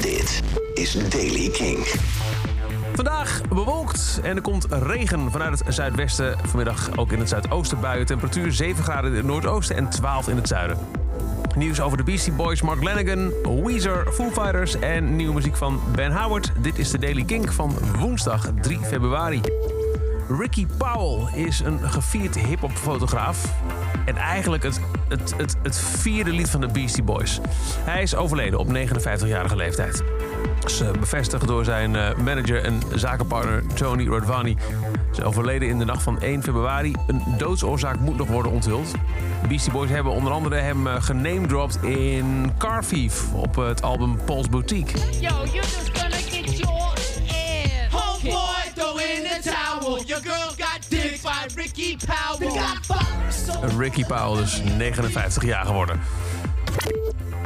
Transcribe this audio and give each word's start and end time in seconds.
Dit 0.00 0.42
is 0.74 1.08
Daily 1.08 1.48
King. 1.48 1.86
Vandaag 2.94 3.40
bewolkt 3.48 4.20
en 4.22 4.36
er 4.36 4.42
komt 4.42 4.66
regen 4.70 5.30
vanuit 5.30 5.64
het 5.64 5.74
zuidwesten. 5.74 6.38
Vanmiddag 6.42 6.96
ook 6.96 7.12
in 7.12 7.18
het 7.18 7.28
zuidoosten 7.28 7.80
buien. 7.80 8.06
Temperatuur 8.06 8.52
7 8.52 8.84
graden 8.84 9.10
in 9.10 9.16
het 9.16 9.26
noordoosten 9.26 9.76
en 9.76 9.88
12 9.88 10.28
in 10.28 10.36
het 10.36 10.48
zuiden. 10.48 10.78
Nieuws 11.56 11.80
over 11.80 11.96
de 11.96 12.04
Beastie 12.04 12.32
Boys, 12.32 12.62
Mark 12.62 12.82
Lanigan, 12.82 13.32
Weezer, 13.64 14.06
Foo 14.12 14.30
Fighters 14.30 14.78
en 14.78 15.16
nieuwe 15.16 15.34
muziek 15.34 15.56
van 15.56 15.80
Ben 15.94 16.12
Howard. 16.12 16.52
Dit 16.60 16.78
is 16.78 16.90
de 16.90 16.98
Daily 16.98 17.24
Kink 17.24 17.52
van 17.52 17.74
woensdag 17.98 18.50
3 18.60 18.78
februari. 18.78 19.40
Ricky 20.28 20.66
Powell 20.78 21.44
is 21.44 21.60
een 21.60 21.78
gevierd 21.80 22.38
hip-hop 22.38 22.72
fotograaf. 22.72 23.54
En 24.04 24.16
eigenlijk 24.16 24.62
het, 24.62 24.80
het, 25.08 25.56
het, 25.62 25.78
vierde 25.78 26.30
lied 26.30 26.50
van 26.50 26.60
de 26.60 26.66
Beastie 26.66 27.02
Boys. 27.02 27.40
Hij 27.80 28.02
is 28.02 28.14
overleden 28.14 28.58
op 28.58 28.68
59-jarige 28.68 29.56
leeftijd. 29.56 30.02
eh, 30.80 30.90
bevestigd 30.90 31.46
door 31.46 31.64
zijn 31.64 31.96
eh, 31.96 32.16
manager 32.16 32.64
en 32.64 32.80
zakenpartner 32.94 33.66
Tony 33.74 34.06
Rodvani. 34.06 34.56
Ze 35.12 35.24
overleden 35.24 35.68
in 35.68 35.78
de 35.78 35.84
nacht 35.84 36.02
van 36.02 36.20
1 36.20 36.42
februari. 36.42 36.94
Een 37.06 37.22
doodsoorzaak 37.38 37.98
moet 37.98 38.16
nog 38.16 38.28
worden 38.28 38.52
onthuld. 38.52 38.94
Beastie 39.48 39.72
Boys 39.72 39.90
hebben 39.90 40.12
onder 40.12 40.32
andere 40.32 40.56
hem 40.56 40.86
uh, 40.86 40.94
genamedropt 40.98 41.82
in 41.82 42.52
Car 42.58 42.86
Thief 42.86 43.32
op 43.32 43.56
het 43.56 43.82
album 43.82 44.18
Paul's 44.24 44.48
Boutique. 44.48 44.98
Yo, 45.20 45.20
you're 45.20 45.52
just 45.52 46.03
Ricky 51.64 51.96
Powell. 52.06 53.78
Ricky 53.78 54.04
Powell 54.04 54.42
is 54.42 54.62
59 54.76 55.44
jaar 55.44 55.64
geworden. 55.66 56.00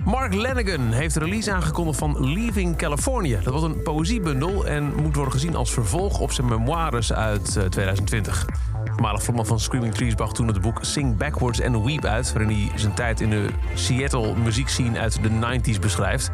Mark 0.04 0.34
Lanigan 0.34 0.92
heeft 0.92 1.14
de 1.14 1.20
release 1.20 1.52
aangekondigd 1.52 1.98
van 1.98 2.32
Leaving 2.32 2.76
California. 2.76 3.40
Dat 3.40 3.52
was 3.52 3.62
een 3.62 3.82
poëziebundel 3.82 4.66
en 4.66 4.94
moet 5.02 5.14
worden 5.14 5.32
gezien 5.32 5.56
als 5.56 5.72
vervolg 5.72 6.20
op 6.20 6.32
zijn 6.32 6.48
memoires 6.48 7.12
uit 7.12 7.56
uh, 7.56 7.64
2020. 7.64 8.46
Voormalig 8.84 9.22
frontman 9.22 9.46
van 9.46 9.60
Screaming 9.60 9.94
Trees 9.94 10.14
bracht 10.14 10.34
toen 10.34 10.46
het 10.46 10.60
boek 10.60 10.78
Sing 10.80 11.16
Backwards 11.16 11.62
and 11.62 11.84
Weep 11.84 12.04
uit... 12.04 12.32
waarin 12.32 12.56
hij 12.56 12.78
zijn 12.78 12.94
tijd 12.94 13.20
in 13.20 13.30
de 13.30 13.48
Seattle 13.74 14.36
muziekscene 14.36 14.98
uit 14.98 15.22
de 15.22 15.30
90s 15.30 15.80
beschrijft. 15.80 16.30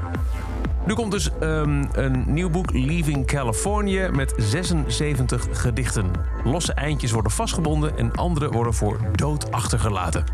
Nu 0.86 0.94
komt 0.94 1.10
dus 1.10 1.30
um, 1.40 1.88
een 1.92 2.24
nieuw 2.26 2.50
boek, 2.50 2.72
Leaving 2.72 3.26
California, 3.26 4.10
met 4.10 4.34
76 4.36 5.46
gedichten. 5.52 6.10
Losse 6.44 6.72
eindjes 6.72 7.10
worden 7.10 7.32
vastgebonden 7.32 7.98
en 7.98 8.12
andere 8.12 8.50
worden 8.50 8.74
voor 8.74 8.98
dood 9.12 9.52
achtergelaten. 9.52 10.24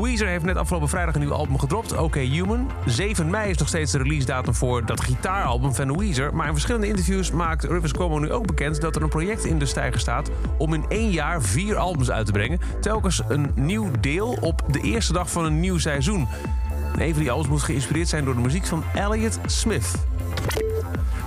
Weezer 0.00 0.28
heeft 0.28 0.44
net 0.44 0.56
afgelopen 0.56 0.88
vrijdag 0.88 1.14
een 1.14 1.20
nieuw 1.20 1.32
album 1.32 1.58
gedropt, 1.58 1.96
OK 1.96 2.14
Human. 2.14 2.70
7 2.86 3.30
mei 3.30 3.50
is 3.50 3.58
nog 3.58 3.68
steeds 3.68 3.92
de 3.92 3.98
release 3.98 4.26
datum 4.26 4.54
voor 4.54 4.86
dat 4.86 5.00
gitaaralbum 5.00 5.74
van 5.74 5.98
Weezer. 5.98 6.34
Maar 6.34 6.46
in 6.46 6.52
verschillende 6.52 6.86
interviews 6.86 7.30
maakt 7.30 7.64
Rivers 7.64 7.92
Cuomo 7.92 8.18
nu 8.18 8.32
ook 8.32 8.46
bekend 8.46 8.80
dat 8.80 8.96
er 8.96 9.02
een 9.02 9.08
project 9.08 9.44
in 9.44 9.58
de 9.58 9.66
stijger 9.66 10.00
staat 10.00 10.30
om 10.58 10.74
in 10.74 10.84
één 10.88 11.10
jaar 11.10 11.42
vier 11.42 11.76
albums 11.76 12.10
uit 12.10 12.26
te 12.26 12.32
brengen. 12.32 12.60
Telkens 12.80 13.22
een 13.28 13.50
nieuw 13.54 13.90
deel 14.00 14.38
op 14.40 14.62
de 14.70 14.80
eerste 14.80 15.12
dag 15.12 15.30
van 15.30 15.44
een 15.44 15.60
nieuw 15.60 15.78
seizoen. 15.78 16.28
En 16.94 17.02
een 17.02 17.12
van 17.12 17.22
die 17.22 17.30
albums 17.30 17.48
moet 17.48 17.62
geïnspireerd 17.62 18.08
zijn 18.08 18.24
door 18.24 18.34
de 18.34 18.40
muziek 18.40 18.66
van 18.66 18.84
Elliot 18.94 19.38
Smith. 19.46 19.94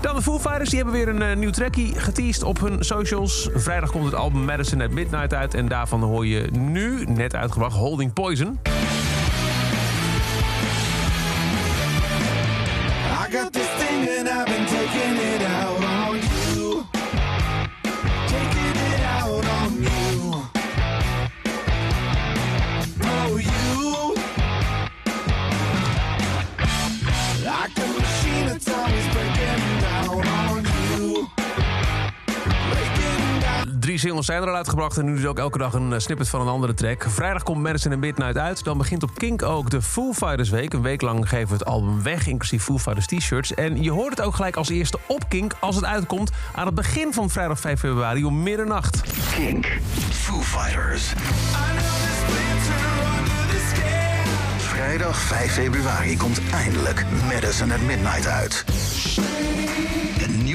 Dan 0.02 0.16
de 0.16 0.22
Foo 0.22 0.40
Fighters, 0.40 0.70
die 0.70 0.84
hebben 0.84 0.96
weer 0.96 1.08
een 1.08 1.22
uh, 1.22 1.36
nieuw 1.36 1.50
trackie 1.50 2.00
geteased 2.00 2.44
op 2.44 2.60
hun 2.60 2.84
socials. 2.84 3.50
Vrijdag 3.54 3.92
komt 3.92 4.06
het 4.06 4.16
album 4.16 4.46
Madison 4.46 4.82
at 4.82 4.92
Midnight 4.92 5.34
uit 5.34 5.54
en 5.54 5.68
daarvan 5.68 6.02
hoor 6.02 6.26
je 6.26 6.50
nu, 6.52 7.06
net 7.06 7.36
uitgebracht, 7.36 7.76
Holding 7.76 8.14
Poison. 8.14 8.60
Drie 33.88 34.00
singles 34.00 34.26
zijn 34.26 34.42
er 34.42 34.50
al 34.50 34.56
uitgebracht 34.56 34.98
en 34.98 35.06
nu 35.06 35.18
is 35.18 35.26
ook 35.26 35.40
elke 35.40 35.58
dag 35.58 35.74
een 35.74 35.94
eh, 35.94 36.00
snippet 36.00 36.30
van 36.30 36.42
een 36.42 36.48
andere 36.48 36.74
track. 36.74 37.06
Vrijdag 37.08 37.44
komt 37.44 37.62
Madison 37.62 37.92
at 37.92 37.98
Midnight 37.98 38.38
uit. 38.38 38.64
Dan 38.64 38.78
begint 38.78 39.04
op 39.04 39.18
Kink 39.18 39.44
ook 39.44 39.70
de 39.70 39.82
Foo 39.82 40.14
Fighters 40.14 40.50
Week. 40.50 40.74
Een 40.74 40.82
week 40.82 41.02
lang 41.02 41.30
geven 41.30 41.48
we 41.48 41.54
het 41.54 41.66
album 41.66 42.04
weg, 42.04 42.28
inclusief 42.28 42.64
Foo 42.64 42.78
Fighters 42.78 43.06
t-shirts. 43.06 43.54
En 43.54 43.84
je 43.84 43.92
hoort 43.92 44.10
het 44.10 44.22
ook 44.22 44.36
gelijk 44.36 44.56
als 44.56 44.70
eerste 44.70 45.00
op 45.08 45.30
Kink 45.30 45.54
als 45.60 45.76
het 45.76 45.86
uitkomt... 45.86 46.32
aan 46.56 46.66
het 46.66 46.76
begin 46.76 47.14
van 47.14 47.30
vrijdag 47.30 47.60
5 47.60 47.80
februari 47.80 48.26
om 48.26 48.44
middernacht. 48.44 49.02
Kink. 49.36 49.68
Foo 50.12 50.42
Fighters. 50.42 51.14
Vrijdag 54.58 55.18
5 55.18 55.52
februari 55.52 56.18
komt 56.18 56.42
eindelijk 56.52 57.06
Madison 57.30 57.72
at 57.72 57.82
Midnight 57.82 58.28
uit. 58.28 58.66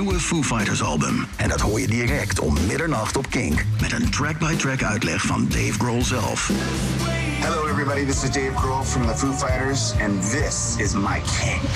Nieuwe 0.02 0.20
Foo 0.20 0.42
Fighters 0.42 0.82
album. 0.82 1.26
En 1.36 1.48
dat 1.48 1.60
hoor 1.60 1.80
je 1.80 1.86
direct 1.86 2.38
om 2.38 2.56
middernacht 2.66 3.16
op 3.16 3.30
Kink. 3.30 3.64
Met 3.80 3.92
een 3.92 4.10
track-by-track 4.10 4.82
uitleg 4.82 5.22
van 5.22 5.48
Dave 5.48 5.72
Grohl 5.72 6.02
zelf. 6.02 6.50
Hello, 7.40 7.66
everybody. 7.66 8.04
This 8.04 8.22
is 8.22 8.30
Dave 8.30 8.52
Grohl 8.54 8.84
from 8.84 9.06
the 9.06 9.16
Foo 9.16 9.32
Fighters, 9.32 9.92
and 10.00 10.30
this 10.30 10.74
is 10.78 10.92
my 10.92 11.20
kink. 11.40 11.70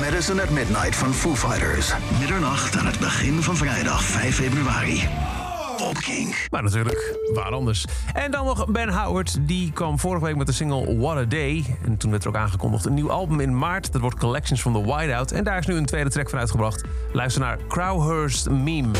Madison 0.00 0.40
at 0.40 0.50
Midnight 0.50 0.96
van 0.96 1.14
Foo 1.14 1.34
Fighters. 1.34 1.92
Middernacht 2.18 2.76
aan 2.76 2.86
het 2.86 2.98
begin 2.98 3.42
van 3.42 3.56
vrijdag 3.56 4.04
5 4.04 4.34
februari. 4.34 5.08
Op 5.80 5.94
Kink. 5.94 6.46
Maar 6.50 6.62
natuurlijk, 6.62 7.18
waar 7.34 7.52
anders. 7.52 7.84
En 8.12 8.30
dan 8.30 8.44
nog 8.44 8.66
Ben 8.66 8.88
Howard. 8.88 9.38
Die 9.40 9.72
kwam 9.72 9.98
vorige 9.98 10.24
week 10.24 10.36
met 10.36 10.46
de 10.46 10.52
single 10.52 10.98
What 10.98 11.16
a 11.16 11.24
Day. 11.24 11.76
En 11.84 11.96
toen 11.96 12.10
werd 12.10 12.22
er 12.22 12.28
ook 12.28 12.36
aangekondigd 12.36 12.84
een 12.84 12.94
nieuw 12.94 13.10
album 13.10 13.40
in 13.40 13.58
maart. 13.58 13.92
Dat 13.92 14.00
wordt 14.00 14.18
Collections 14.18 14.60
from 14.60 14.72
the 14.72 14.84
Whiteout. 14.84 15.30
En 15.30 15.44
daar 15.44 15.58
is 15.58 15.66
nu 15.66 15.74
een 15.74 15.86
tweede 15.86 16.10
track 16.10 16.30
van 16.30 16.38
uitgebracht. 16.38 16.84
Luister 17.12 17.42
naar 17.42 17.58
Crowhurst 17.68 18.50
Meme. 18.50 18.90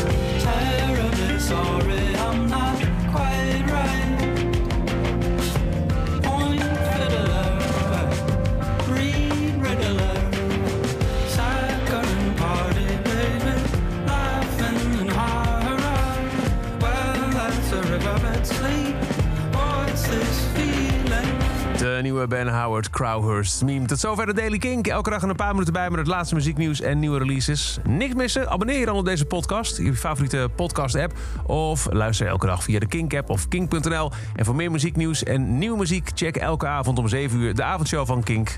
De 21.77 21.99
nieuwe 22.01 22.27
Ben 22.27 22.47
Howard 22.47 22.89
Crowhurst 22.89 23.63
meme. 23.63 23.85
Tot 23.85 23.99
zover 23.99 24.25
de 24.25 24.33
Daily 24.33 24.57
Kink. 24.57 24.87
Elke 24.87 25.09
dag 25.09 25.21
een 25.21 25.35
paar 25.35 25.51
minuten 25.51 25.73
bij 25.73 25.89
met 25.89 25.99
het 25.99 26.07
laatste 26.07 26.35
muzieknieuws 26.35 26.81
en 26.81 26.99
nieuwe 26.99 27.17
releases. 27.17 27.77
Niks 27.83 28.13
missen? 28.13 28.49
Abonneer 28.49 28.79
je 28.79 28.85
dan 28.85 28.95
op 28.95 29.05
deze 29.05 29.25
podcast, 29.25 29.77
je 29.77 29.93
favoriete 29.93 30.49
podcast 30.55 30.95
app. 30.95 31.13
Of 31.45 31.87
luister 31.91 32.27
elke 32.27 32.45
dag 32.45 32.63
via 32.63 32.79
de 32.79 32.87
Kink 32.87 33.15
app 33.15 33.29
of 33.29 33.47
kink.nl. 33.47 34.11
En 34.35 34.45
voor 34.45 34.55
meer 34.55 34.71
muzieknieuws 34.71 35.23
en 35.23 35.57
nieuwe 35.57 35.77
muziek, 35.77 36.09
check 36.13 36.35
elke 36.35 36.67
avond 36.67 36.99
om 36.99 37.07
7 37.07 37.39
uur 37.39 37.55
de 37.55 37.63
avondshow 37.63 38.05
van 38.05 38.23
Kink. 38.23 38.57